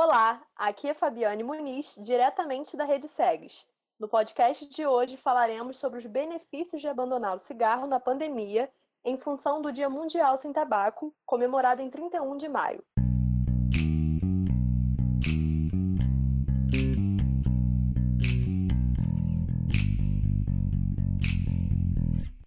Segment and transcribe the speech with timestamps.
[0.00, 3.66] Olá, aqui é Fabiane Muniz, diretamente da Rede Segues.
[3.98, 8.70] No podcast de hoje falaremos sobre os benefícios de abandonar o cigarro na pandemia
[9.04, 12.80] em função do Dia Mundial Sem Tabaco, comemorado em 31 de maio.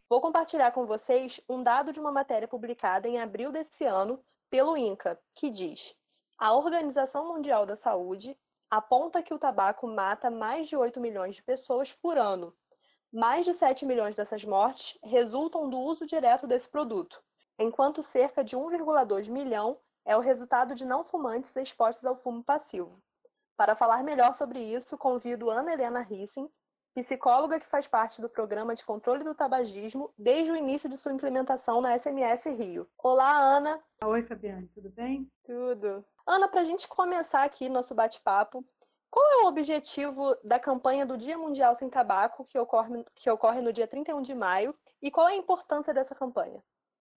[0.10, 4.78] Vou compartilhar com vocês um dado de uma matéria publicada em abril desse ano pelo
[4.78, 6.00] INCA, que diz:
[6.42, 8.36] a Organização Mundial da Saúde
[8.68, 12.52] aponta que o tabaco mata mais de 8 milhões de pessoas por ano.
[13.14, 17.22] Mais de 7 milhões dessas mortes resultam do uso direto desse produto,
[17.59, 23.00] enquanto cerca de 1,2 milhão é o resultado de não fumantes expostos ao fumo passivo.
[23.55, 26.50] Para falar melhor sobre isso, convido Ana Helena Rissing,
[26.95, 31.14] psicóloga que faz parte do programa de controle do tabagismo desde o início de sua
[31.14, 32.88] implementação na SMS Rio.
[32.98, 33.80] Olá, Ana.
[34.03, 35.31] Oi, Fabiane, tudo bem?
[35.45, 36.03] Tudo.
[36.31, 38.66] Ana, para a gente começar aqui nosso bate-papo,
[39.09, 43.59] qual é o objetivo da campanha do Dia Mundial Sem Tabaco, que ocorre, que ocorre
[43.59, 46.64] no dia 31 de maio, e qual é a importância dessa campanha?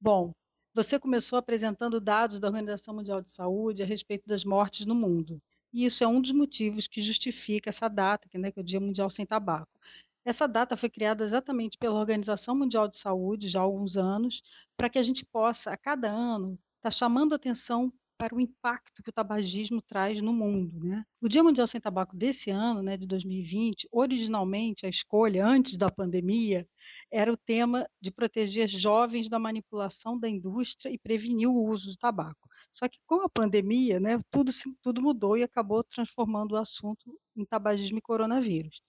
[0.00, 0.32] Bom,
[0.74, 5.40] você começou apresentando dados da Organização Mundial de Saúde a respeito das mortes no mundo.
[5.72, 8.66] E isso é um dos motivos que justifica essa data, que, né, que é o
[8.66, 9.78] Dia Mundial Sem Tabaco.
[10.24, 14.42] Essa data foi criada exatamente pela Organização Mundial de Saúde, já há alguns anos,
[14.76, 19.02] para que a gente possa, a cada ano, estar tá chamando atenção para o impacto
[19.02, 20.78] que o tabagismo traz no mundo.
[20.84, 21.04] Né?
[21.20, 25.90] O Dia Mundial Sem Tabaco desse ano, né, de 2020, originalmente a escolha, antes da
[25.90, 26.66] pandemia,
[27.10, 31.96] era o tema de proteger jovens da manipulação da indústria e prevenir o uso do
[31.96, 32.48] tabaco.
[32.72, 37.44] Só que com a pandemia, né, tudo, tudo mudou e acabou transformando o assunto em
[37.44, 38.80] tabagismo e coronavírus.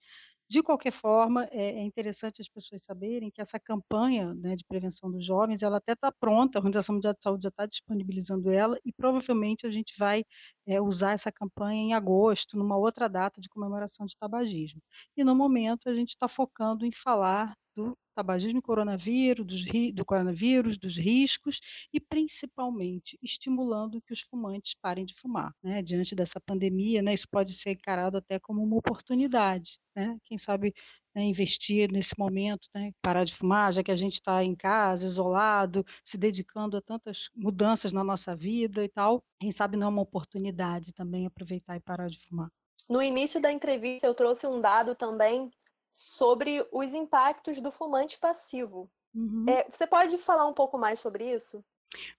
[0.48, 5.10] De qualquer forma, é, é interessante as pessoas saberem que essa campanha né, de prevenção
[5.10, 8.78] dos jovens, ela até está pronta, a Organização Mundial de Saúde já está disponibilizando ela
[8.84, 10.24] e provavelmente a gente vai
[10.64, 14.80] é, usar essa campanha em agosto, numa outra data de comemoração de tabagismo.
[15.16, 19.64] E no momento a gente está focando em falar do tabagismo e coronavírus, dos,
[19.94, 21.60] do coronavírus, dos riscos
[21.92, 25.54] e principalmente estimulando que os fumantes parem de fumar.
[25.62, 25.82] Né?
[25.82, 29.78] Diante dessa pandemia, né, isso pode ser encarado até como uma oportunidade.
[29.94, 30.16] Né?
[30.24, 30.74] Quem sabe
[31.14, 35.04] né, investir nesse momento, né, parar de fumar, já que a gente está em casa,
[35.04, 39.22] isolado, se dedicando a tantas mudanças na nossa vida e tal.
[39.38, 42.50] Quem sabe não é uma oportunidade também aproveitar e parar de fumar.
[42.88, 45.50] No início da entrevista, eu trouxe um dado também
[45.96, 48.86] sobre os impactos do fumante passivo.
[49.14, 49.46] Uhum.
[49.48, 51.64] É, você pode falar um pouco mais sobre isso?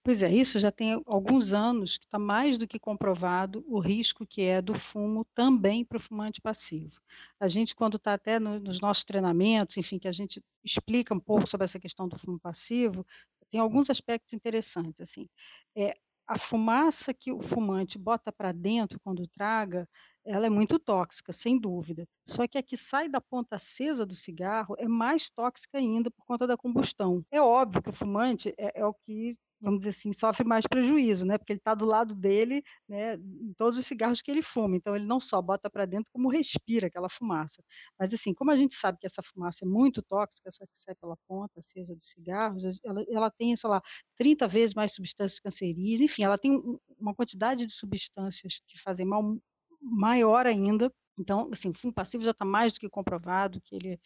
[0.02, 4.26] Pois é, isso já tem alguns anos que está mais do que comprovado o risco
[4.26, 7.00] que é do fumo também para o fumante passivo.
[7.38, 11.20] A gente, quando está até no, nos nossos treinamentos, enfim, que a gente explica um
[11.20, 13.06] pouco sobre essa questão do fumo passivo,
[13.48, 15.00] tem alguns aspectos interessantes.
[15.00, 15.28] Assim,
[15.76, 15.96] é,
[16.28, 19.88] a fumaça que o fumante bota para dentro quando traga,
[20.24, 22.06] ela é muito tóxica, sem dúvida.
[22.26, 26.24] Só que a que sai da ponta acesa do cigarro é mais tóxica ainda por
[26.26, 27.24] conta da combustão.
[27.30, 31.24] É óbvio que o fumante é, é o que vamos dizer assim, sofre mais prejuízo,
[31.24, 31.38] né?
[31.38, 33.14] Porque ele está do lado dele, né?
[33.14, 34.76] Em todos os cigarros que ele fuma.
[34.76, 37.62] Então ele não só bota para dentro, como respira aquela fumaça.
[37.98, 40.94] Mas assim, como a gente sabe que essa fumaça é muito tóxica, essa que sai
[40.94, 43.82] pela ponta acesa dos cigarros, ela, ela tem, sei lá,
[44.16, 46.10] 30 vezes mais substâncias cancerígenas.
[46.10, 46.62] Enfim, ela tem
[46.98, 49.36] uma quantidade de substâncias que fazem mal
[49.80, 50.92] maior ainda.
[51.18, 54.00] Então, assim, o fumo passivo já está mais do que comprovado que ele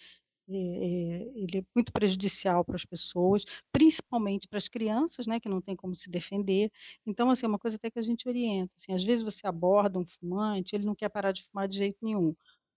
[0.48, 5.76] ele é muito prejudicial para as pessoas, principalmente para as crianças, né, que não tem
[5.76, 6.70] como se defender.
[7.06, 8.72] Então, assim, é uma coisa até que a gente orienta.
[8.78, 11.98] Assim, às vezes você aborda um fumante, ele não quer parar de fumar de jeito
[12.02, 12.34] nenhum.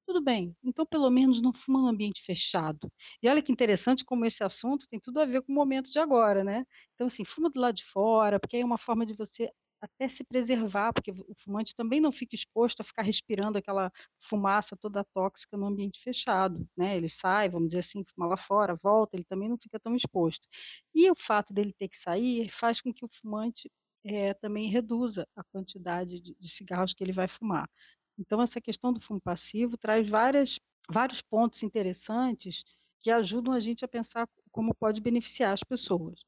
[0.08, 2.92] Tudo bem, então pelo menos não fuma no ambiente fechado.
[3.24, 5.98] E olha que interessante como esse assunto tem tudo a ver com o momento de
[6.00, 6.64] agora, né?
[6.94, 10.10] Então, assim, fuma do lado de fora, porque aí é uma forma de você até
[10.10, 13.92] se preservar, porque o fumante também não fica exposto a ficar respirando aquela
[14.30, 16.98] fumaça toda tóxica no ambiente fechado, né?
[16.98, 20.48] Ele sai, vamos dizer assim, fuma lá fora, volta, ele também não fica tão exposto.
[20.94, 23.70] E o fato dele ter que sair faz com que o fumante
[24.04, 27.70] é, também reduza a quantidade de, de cigarros que ele vai fumar.
[28.18, 30.60] Então, essa questão do fumo passivo traz várias,
[30.90, 32.64] vários pontos interessantes
[33.02, 36.20] que ajudam a gente a pensar como pode beneficiar as pessoas.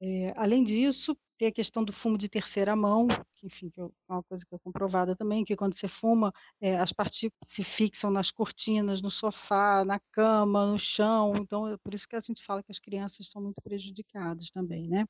[0.00, 3.06] É, além disso, tem a questão do fumo de terceira mão,
[3.36, 6.76] que, enfim, que é uma coisa que é comprovada também, que quando você fuma, é,
[6.78, 11.94] as partículas se fixam nas cortinas, no sofá, na cama, no chão, então é por
[11.94, 15.06] isso que a gente fala que as crianças são muito prejudicadas também, né?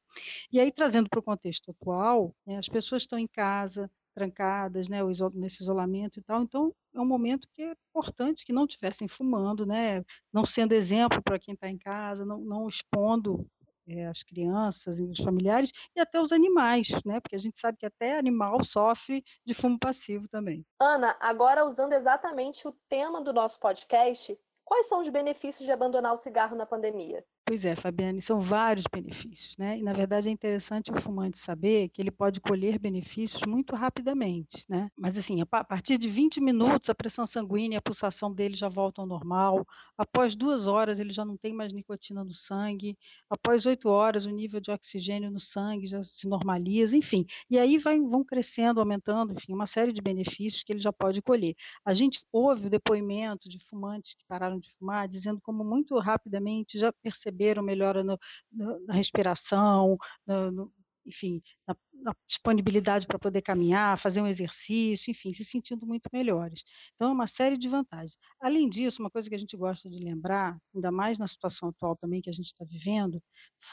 [0.53, 5.01] E aí, trazendo para o contexto atual, né, as pessoas estão em casa, trancadas, né,
[5.35, 9.67] nesse isolamento e tal, então é um momento que é importante que não estivessem fumando,
[9.67, 10.03] né,
[10.33, 13.47] não sendo exemplo para quem está em casa, não, não expondo
[13.87, 17.21] é, as crianças, os familiares e até os animais, né?
[17.21, 20.65] Porque a gente sabe que até animal sofre de fumo passivo também.
[20.81, 26.13] Ana, agora usando exatamente o tema do nosso podcast, quais são os benefícios de abandonar
[26.13, 27.25] o cigarro na pandemia?
[27.49, 29.79] Pois é, Fabiane, são vários benefícios, né?
[29.79, 34.65] E na verdade é interessante o fumante saber que ele pode colher benefícios muito rapidamente,
[34.69, 34.91] né?
[34.99, 38.69] Mas assim, a partir de 20 minutos a pressão sanguínea e a pulsação dele já
[38.69, 39.65] voltam ao normal.
[39.97, 42.99] Após duas horas ele já não tem mais nicotina no sangue.
[43.31, 47.25] Após oito horas o nível de oxigênio no sangue já se normaliza, enfim.
[47.49, 51.23] E aí vai, vão crescendo, aumentando, enfim, uma série de benefícios que ele já pode
[51.23, 51.55] colher.
[51.85, 56.77] A gente ouve o depoimento de fumantes que pararam de fumar dizendo como muito rapidamente
[56.77, 58.19] já perceberam perceberam melhora no,
[58.51, 60.73] no, na respiração, no,
[61.05, 66.63] enfim, na, na disponibilidade para poder caminhar, fazer um exercício, enfim, se sentindo muito melhores.
[66.95, 68.17] Então, é uma série de vantagens.
[68.41, 71.97] Além disso, uma coisa que a gente gosta de lembrar, ainda mais na situação atual
[71.97, 73.23] também que a gente está vivendo,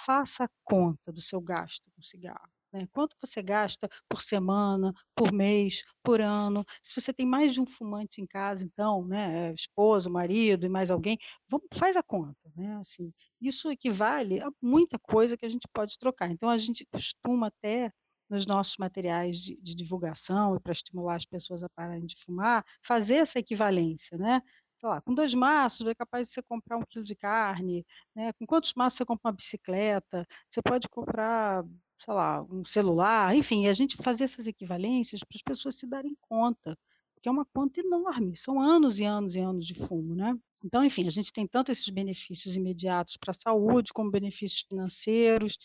[0.05, 2.51] faça a conta do seu gasto com cigarro.
[2.73, 2.87] Né?
[2.91, 6.65] Quanto você gasta por semana, por mês, por ano?
[6.83, 10.89] Se você tem mais de um fumante em casa, então, né, esposo, marido e mais
[10.89, 11.17] alguém,
[11.47, 12.51] vamos, faz a conta.
[12.55, 12.75] Né?
[12.77, 16.31] Assim, isso equivale a muita coisa que a gente pode trocar.
[16.31, 17.91] Então, a gente costuma até
[18.29, 22.65] nos nossos materiais de, de divulgação e para estimular as pessoas a pararem de fumar,
[22.81, 24.41] fazer essa equivalência, né?
[24.81, 28.33] Lá, com dois maços é capaz de você comprar um quilo de carne, né?
[28.33, 30.27] Com quantos maços você compra uma bicicleta?
[30.51, 31.63] Você pode comprar
[32.03, 36.15] sei lá, um celular, enfim, a gente fazer essas equivalências para as pessoas se darem
[36.21, 36.77] conta,
[37.13, 40.37] porque é uma conta enorme, são anos e anos e anos de fumo, né?
[40.63, 45.57] Então, enfim, a gente tem tanto esses benefícios imediatos para a saúde, como benefícios financeiros,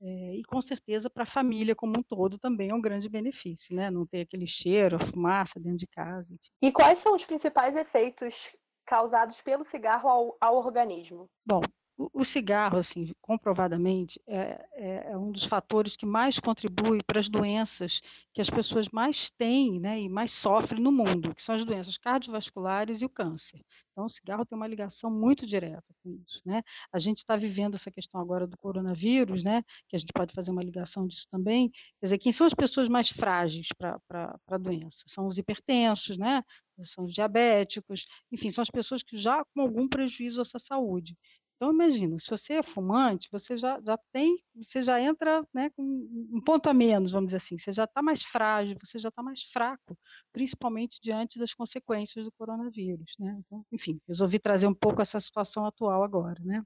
[0.00, 3.74] é, e com certeza para a família como um todo também é um grande benefício,
[3.74, 3.90] né?
[3.90, 6.26] Não ter aquele cheiro, a fumaça dentro de casa.
[6.30, 6.50] Enfim.
[6.62, 8.54] E quais são os principais efeitos
[8.84, 11.28] causados pelo cigarro ao, ao organismo?
[11.44, 11.62] Bom,
[11.96, 17.28] o, cigarro, assim, comprovadamente, é, é, é, um dos fatores que mais contribui para as
[17.28, 18.00] doenças
[18.32, 21.96] que as pessoas mais têm né, e mais sofrem no mundo, que são as doenças
[21.96, 23.64] cardiovasculares e o câncer.
[23.92, 26.40] Então, o cigarro tem uma ligação muito direta com isso.
[26.44, 26.62] Né?
[26.92, 30.50] A gente está vivendo essa questão agora do coronavírus, né, que a gente pode fazer
[30.50, 31.70] uma ligação disso também.
[32.00, 34.98] Quer dizer, quem são as pessoas mais frágeis para a doença?
[35.06, 36.42] São os hipertensos, né?
[36.82, 41.16] são os diabéticos, enfim, são as pessoas que já com algum prejuízo à sua saúde.
[41.56, 45.82] Então, imagina, se você é fumante, você já, já tem, você já entra né, com
[45.82, 49.22] um ponto a menos, vamos dizer assim, você já está mais frágil, você já está
[49.22, 49.96] mais fraco,
[50.32, 53.14] principalmente diante das consequências do coronavírus.
[53.18, 53.36] Né?
[53.46, 56.40] Então, enfim, resolvi trazer um pouco essa situação atual agora.
[56.44, 56.62] Né?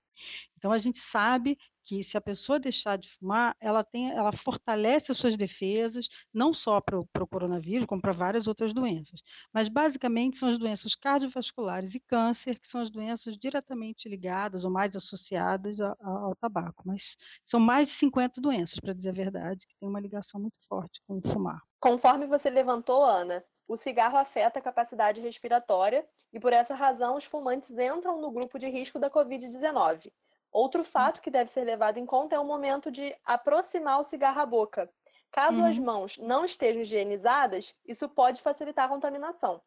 [0.56, 1.58] Então, a gente sabe
[1.88, 6.52] que se a pessoa deixar de fumar, ela, tem, ela fortalece as suas defesas, não
[6.52, 9.22] só para o coronavírus, como para várias outras doenças.
[9.54, 14.70] Mas, basicamente, são as doenças cardiovasculares e câncer, que são as doenças diretamente ligadas ou
[14.70, 16.82] mais associadas ao, ao tabaco.
[16.84, 20.58] Mas são mais de 50 doenças, para dizer a verdade, que têm uma ligação muito
[20.68, 21.62] forte com fumar.
[21.80, 27.24] Conforme você levantou, Ana, o cigarro afeta a capacidade respiratória e, por essa razão, os
[27.24, 30.12] fumantes entram no grupo de risco da Covid-19.
[30.58, 34.40] Outro fato que deve ser levado em conta é o momento de aproximar o cigarro
[34.40, 34.90] à boca.
[35.30, 35.66] Caso uhum.
[35.66, 39.62] as mãos não estejam higienizadas, isso pode facilitar a contaminação.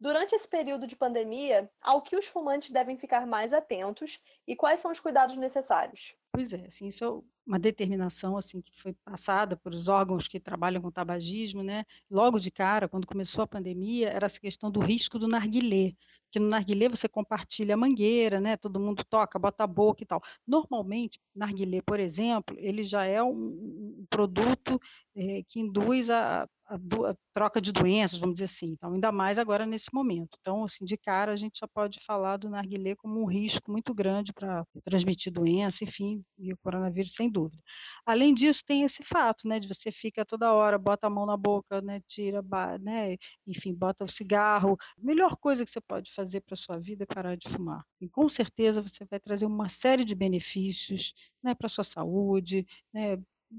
[0.00, 4.80] Durante esse período de pandemia, ao que os fumantes devem ficar mais atentos e quais
[4.80, 6.16] são os cuidados necessários?
[6.32, 10.40] Pois é, assim, isso é uma determinação assim que foi passada por os órgãos que
[10.40, 11.86] trabalham com tabagismo, né?
[12.10, 15.92] Logo de cara, quando começou a pandemia, era essa questão do risco do narguilé,
[16.32, 18.56] que no narguilé você compartilha a mangueira, né?
[18.56, 20.22] Todo mundo toca, bota a boca e tal.
[20.46, 24.80] Normalmente, narguilé, por exemplo, ele já é um, produto
[25.14, 28.66] é, que induz a, a, a, troca de doenças, vamos dizer assim.
[28.68, 30.38] Então, ainda mais agora nesse momento.
[30.40, 33.92] Então, assim, de cara, a gente já pode falar do narguilé como um risco muito
[33.94, 37.62] grande para transmitir doença, enfim, e o coronavírus, sem dúvida.
[38.06, 41.36] Além disso, tem esse fato, né, de você fica toda hora, bota a mão na
[41.36, 42.42] boca, né, tira,
[42.80, 44.78] né, enfim, bota o cigarro.
[44.98, 47.84] A melhor coisa que você pode fazer para sua vida é parar de fumar.
[48.00, 53.18] E com certeza você vai trazer uma série de benefícios, né, para sua saúde, né,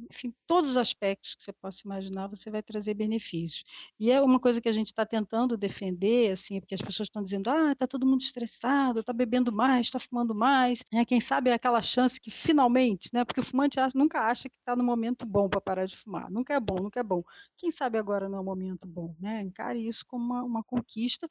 [0.10, 3.64] enfim, todos os aspectos que você possa imaginar, você vai trazer benefícios.
[4.00, 7.24] E é uma coisa que a gente está tentando defender, assim, porque as pessoas estão
[7.24, 10.80] dizendo, ah, está todo mundo estressado, está bebendo mais, está fumando mais.
[10.92, 11.06] Né?
[11.06, 13.24] Quem sabe é aquela chance que finalmente, né?
[13.24, 16.30] Porque o fumante nunca acha que está no momento bom para parar de fumar.
[16.32, 17.24] Nunca é bom, nunca é bom.
[17.58, 19.42] Quem sabe agora não é o momento bom, né?
[19.42, 21.28] Encare isso como uma, uma conquista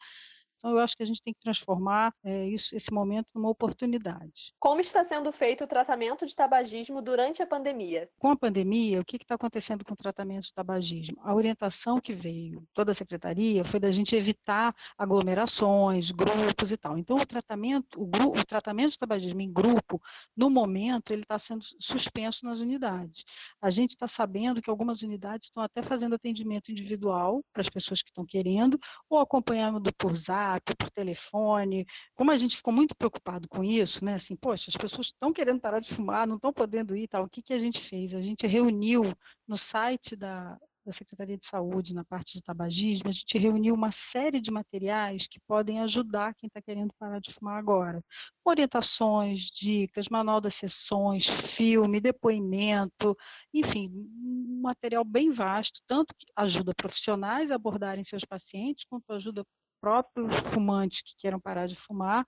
[0.62, 4.54] Então, eu acho que a gente tem que transformar é, isso, esse momento numa oportunidade.
[4.61, 8.09] Como está sendo feito o tratamento de tabagismo durante a pandemia?
[8.16, 11.16] Com a pandemia, o que está acontecendo com o tratamento de tabagismo?
[11.25, 16.97] A orientação que veio toda a secretaria foi da gente evitar aglomerações, grupos e tal.
[16.97, 20.00] Então, o tratamento, o, o tratamento de tabagismo em grupo,
[20.37, 23.25] no momento, ele está sendo suspenso nas unidades.
[23.61, 28.00] A gente está sabendo que algumas unidades estão até fazendo atendimento individual para as pessoas
[28.00, 28.78] que estão querendo,
[29.11, 31.87] ou acompanhando por zap, por telefone.
[32.14, 34.14] Como a gente ficou muito preocupado com isso, né?
[34.14, 37.25] Assim, poxa, as pessoas estão querendo parar de fumar, não estão podendo ir tal.
[37.25, 38.14] O que, que a gente fez?
[38.14, 39.16] A gente reuniu
[39.47, 43.92] no site da, da Secretaria de Saúde na parte de tabagismo, a gente reuniu uma
[43.92, 48.04] série de materiais que podem ajudar quem está querendo parar de fumar agora.
[48.44, 53.16] Orientações, dicas, manual das sessões, filme, depoimento,
[53.54, 59.44] enfim, um material bem vasto, tanto que ajuda profissionais a abordarem seus pacientes, quanto ajuda
[59.83, 62.25] próprios fumantes que queiram parar de fumar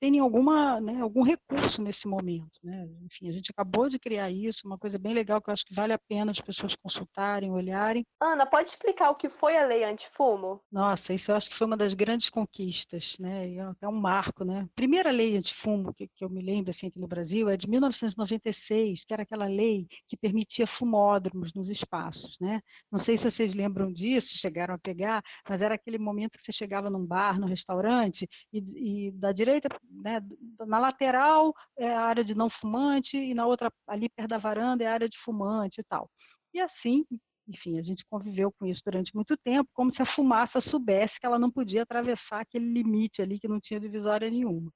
[0.00, 2.58] terem alguma, né, algum recurso nesse momento.
[2.62, 2.88] Né?
[3.04, 5.74] Enfim, a gente acabou de criar isso, uma coisa bem legal que eu acho que
[5.74, 8.06] vale a pena as pessoas consultarem, olharem.
[8.20, 10.60] Ana, pode explicar o que foi a lei antifumo?
[10.70, 13.54] Nossa, isso eu acho que foi uma das grandes conquistas, né?
[13.80, 14.68] É um marco, né?
[14.74, 19.04] Primeira lei antifumo que, que eu me lembro assim aqui no Brasil é de 1996,
[19.04, 22.60] que era aquela lei que permitia fumódromos nos espaços, né?
[22.90, 26.52] Não sei se vocês lembram disso, chegaram a pegar, mas era aquele momento que você
[26.52, 30.20] chegava num bar, num restaurante e, e da direita né,
[30.66, 34.84] na lateral é a área de não fumante e na outra, ali perto da varanda,
[34.84, 36.10] é a área de fumante e tal.
[36.54, 37.04] E assim,
[37.48, 41.26] enfim, a gente conviveu com isso durante muito tempo, como se a fumaça soubesse que
[41.26, 44.72] ela não podia atravessar aquele limite ali que não tinha divisória nenhuma.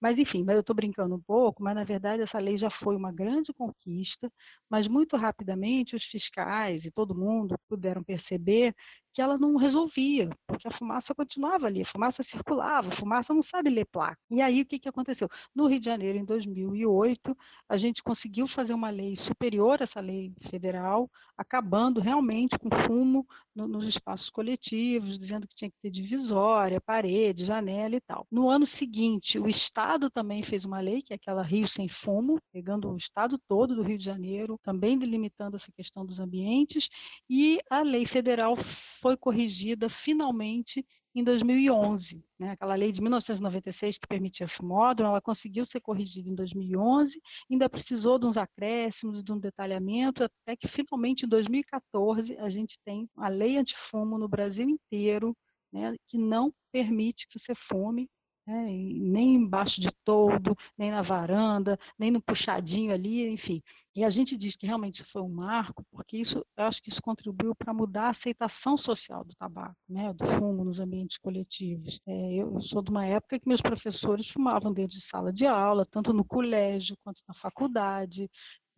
[0.00, 3.12] Mas, enfim, eu estou brincando um pouco, mas na verdade essa lei já foi uma
[3.12, 4.30] grande conquista,
[4.68, 8.74] mas muito rapidamente os fiscais e todo mundo puderam perceber
[9.12, 13.42] que ela não resolvia, porque a fumaça continuava ali, a fumaça circulava, a fumaça não
[13.42, 14.18] sabe ler placa.
[14.30, 15.28] E aí o que, que aconteceu?
[15.54, 17.36] No Rio de Janeiro, em 2008,
[17.68, 23.26] a gente conseguiu fazer uma lei superior a essa lei federal, acabando realmente com fumo
[23.54, 28.26] no, nos espaços coletivos, dizendo que tinha que ter divisória, parede, janela e tal.
[28.30, 32.40] No ano seguinte, o Estado também fez uma lei, que é aquela Rio Sem Fumo,
[32.52, 36.88] pegando o Estado todo do Rio de Janeiro, também delimitando essa questão dos ambientes,
[37.28, 38.56] e a lei federal
[39.00, 42.24] foi corrigida finalmente em 2011.
[42.38, 42.52] Né?
[42.52, 48.18] Aquela lei de 1996 que permitia fumódromo, ela conseguiu ser corrigida em 2011, ainda precisou
[48.18, 53.28] de uns acréscimos, de um detalhamento, até que finalmente em 2014 a gente tem a
[53.28, 55.36] lei antifumo no Brasil inteiro,
[55.72, 58.08] né, que não permite que você fume
[58.50, 63.62] né, nem embaixo de todo, nem na varanda, nem no puxadinho ali, enfim.
[63.94, 67.00] E a gente diz que realmente foi um marco, porque isso, eu acho que isso
[67.00, 72.00] contribuiu para mudar a aceitação social do tabaco, né, do fumo nos ambientes coletivos.
[72.06, 75.86] É, eu sou de uma época que meus professores fumavam dentro de sala de aula,
[75.86, 78.28] tanto no colégio quanto na faculdade,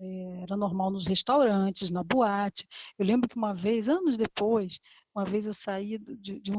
[0.00, 2.67] é, era normal nos restaurantes, na boate.
[2.99, 4.79] Eu lembro que uma vez, anos depois,
[5.14, 6.59] uma vez eu saí de, de um,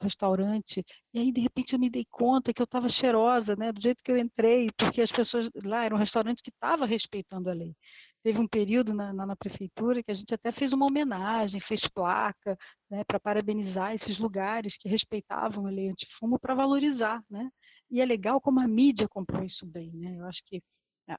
[0.00, 3.80] restaurante e aí de repente eu me dei conta que eu estava cheirosa, né, do
[3.80, 7.52] jeito que eu entrei, porque as pessoas lá era um restaurante que estava respeitando a
[7.52, 7.74] lei.
[8.22, 11.86] Teve um período na, na, na, prefeitura que a gente até fez uma homenagem, fez
[11.86, 12.58] placa,
[12.90, 17.48] né, para parabenizar esses lugares que respeitavam a lei antifumo para valorizar, né?
[17.88, 20.16] E é legal como a mídia comprou isso bem, né?
[20.18, 20.60] Eu acho que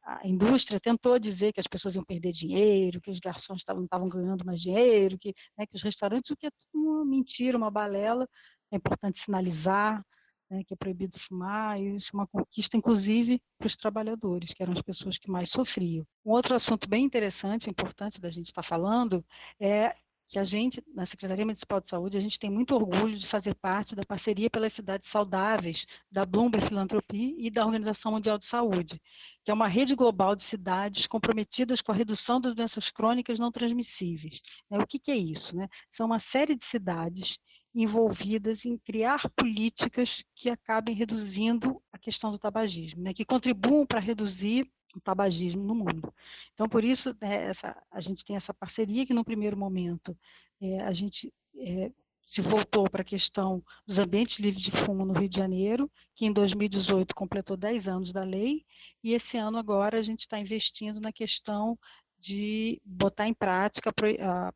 [0.03, 4.09] a indústria tentou dizer que as pessoas iam perder dinheiro, que os garçons não estavam
[4.09, 8.27] ganhando mais dinheiro, que, né, que os restaurantes, o que é uma mentira, uma balela.
[8.71, 10.03] É importante sinalizar
[10.49, 14.63] né, que é proibido fumar, e isso é uma conquista, inclusive, para os trabalhadores, que
[14.63, 16.05] eram as pessoas que mais sofriam.
[16.25, 19.23] Um outro assunto bem interessante, importante da gente estar tá falando,
[19.59, 19.95] é
[20.27, 23.55] que a gente, na Secretaria Municipal de Saúde, a gente tem muito orgulho de fazer
[23.55, 29.01] parte da parceria pelas cidades saudáveis da Bloomberg Filantropia e da Organização Mundial de Saúde,
[29.45, 33.51] que é uma rede global de cidades comprometidas com a redução das doenças crônicas não
[33.51, 34.41] transmissíveis.
[34.69, 34.77] Né?
[34.77, 35.55] O que, que é isso?
[35.55, 35.69] Né?
[35.93, 37.39] São uma série de cidades
[37.73, 43.13] envolvidas em criar políticas que acabem reduzindo a questão do tabagismo, né?
[43.13, 46.13] que contribuam para reduzir o tabagismo no mundo.
[46.53, 50.17] Então, por isso, né, essa, a gente tem essa parceria que, no primeiro momento,
[50.61, 51.91] é, a gente é,
[52.23, 56.25] se voltou para a questão dos ambientes livres de fumo no Rio de Janeiro, que
[56.25, 58.65] em 2018 completou 10 anos da lei,
[59.03, 61.77] e esse ano agora a gente está investindo na questão
[62.19, 63.93] de botar em prática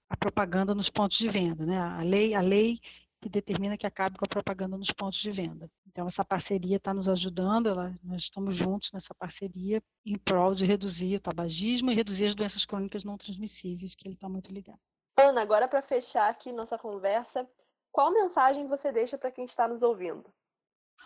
[0.10, 1.66] a, propaganda nos pontos de venda.
[1.66, 1.78] Né?
[1.78, 2.80] A, lei, a lei
[3.22, 5.70] que determina que acabe com a propaganda nos pontos de venda.
[5.88, 10.66] Então, essa parceria está nos ajudando, ela, nós estamos juntos nessa parceria em prol de
[10.66, 14.80] reduzir o tabagismo e reduzir as doenças crônicas não transmissíveis, que ele está muito ligado.
[15.18, 17.48] Ana, agora para fechar aqui nossa conversa,
[17.92, 20.26] qual mensagem você deixa para quem está nos ouvindo?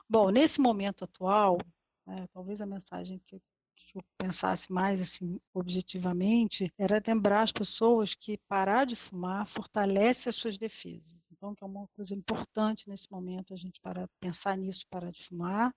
[0.07, 1.57] Bom, nesse momento atual,
[2.05, 3.41] né, talvez a mensagem que,
[3.75, 10.29] que eu pensasse mais assim objetivamente era lembrar as pessoas que parar de fumar fortalece
[10.29, 11.14] as suas defesas.
[11.38, 15.22] Então, que é uma coisa importante nesse momento a gente para pensar nisso, parar de
[15.27, 15.74] fumar,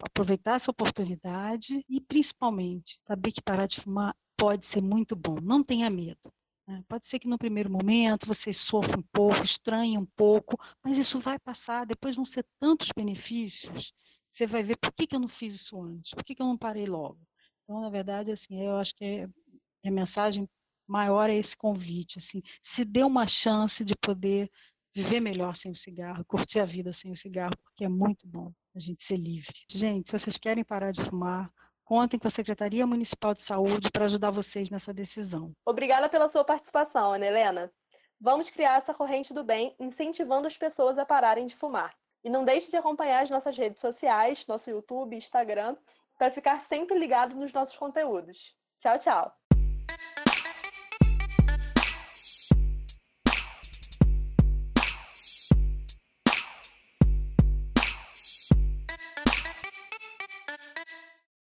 [0.00, 5.36] aproveitar essa oportunidade e principalmente saber que parar de fumar pode ser muito bom.
[5.40, 6.32] Não tenha medo.
[6.68, 6.84] Né?
[6.88, 11.18] Pode ser que no primeiro momento você sofra um pouco, estranhe um pouco, mas isso
[11.20, 11.86] vai passar.
[11.86, 13.94] Depois vão ser tantos benefícios.
[14.34, 16.46] Você vai ver por que, que eu não fiz isso antes, por que, que eu
[16.46, 17.18] não parei logo.
[17.64, 19.28] Então, na verdade, assim, eu acho que é,
[19.86, 20.46] a mensagem
[20.86, 24.50] maior é esse convite, assim, se dê uma chance de poder
[24.94, 28.50] viver melhor sem o cigarro, curtir a vida sem o cigarro, porque é muito bom
[28.74, 29.52] a gente ser livre.
[29.70, 31.50] Gente, se vocês querem parar de fumar,
[31.84, 35.52] contem com a Secretaria Municipal de Saúde para ajudar vocês nessa decisão.
[35.66, 37.72] Obrigada pela sua participação, Ana Helena.
[38.18, 41.94] Vamos criar essa corrente do bem, incentivando as pessoas a pararem de fumar.
[42.24, 45.76] E não deixe de acompanhar as nossas redes sociais, nosso YouTube, Instagram,
[46.18, 48.56] para ficar sempre ligado nos nossos conteúdos.
[48.80, 49.45] Tchau, tchau!